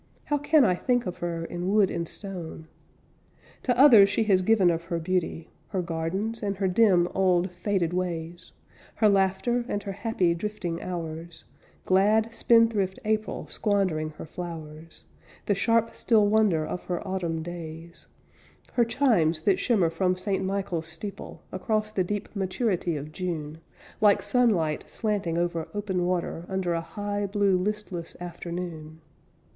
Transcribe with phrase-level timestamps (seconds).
[0.23, 2.67] How can I think of her in wood and stone!
[3.61, 7.93] To others she has given of her beauty, Her gardens, and her dim, old, faded
[7.93, 8.51] ways,
[8.95, 11.45] Her laughter, and her happy, drifting hours,
[11.85, 15.03] Glad, spendthrift April, squandering her flowers,
[15.45, 18.07] The sharp, still wonder of her Autumn days;
[18.73, 20.43] Her chimes that shimmer from St.
[20.43, 23.59] Michael's steeple Across the deep maturity of June,
[24.01, 28.99] Like sunlight slanting over open water Under a high, blue, listless afternoon.